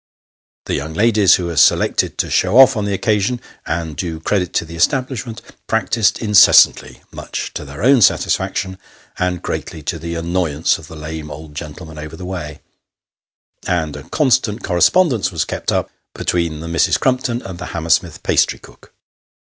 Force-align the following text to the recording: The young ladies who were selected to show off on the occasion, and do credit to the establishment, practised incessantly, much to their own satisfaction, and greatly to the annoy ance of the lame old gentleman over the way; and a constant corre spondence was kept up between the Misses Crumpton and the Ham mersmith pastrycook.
The 0.65 0.73
young 0.73 0.95
ladies 0.95 1.35
who 1.35 1.45
were 1.45 1.55
selected 1.57 2.17
to 2.17 2.31
show 2.31 2.57
off 2.57 2.75
on 2.75 2.85
the 2.85 2.93
occasion, 2.95 3.39
and 3.67 3.95
do 3.95 4.19
credit 4.19 4.51
to 4.55 4.65
the 4.65 4.75
establishment, 4.75 5.43
practised 5.67 6.17
incessantly, 6.19 7.03
much 7.11 7.53
to 7.53 7.63
their 7.65 7.83
own 7.83 8.01
satisfaction, 8.01 8.79
and 9.19 9.43
greatly 9.43 9.83
to 9.83 9.99
the 9.99 10.15
annoy 10.15 10.55
ance 10.55 10.79
of 10.79 10.87
the 10.87 10.95
lame 10.95 11.29
old 11.29 11.53
gentleman 11.53 11.99
over 11.99 12.15
the 12.15 12.25
way; 12.25 12.61
and 13.67 13.95
a 13.95 14.09
constant 14.09 14.63
corre 14.63 14.81
spondence 14.81 15.31
was 15.31 15.45
kept 15.45 15.71
up 15.71 15.91
between 16.15 16.61
the 16.61 16.67
Misses 16.67 16.97
Crumpton 16.97 17.43
and 17.43 17.59
the 17.59 17.67
Ham 17.67 17.83
mersmith 17.83 18.23
pastrycook. 18.23 18.91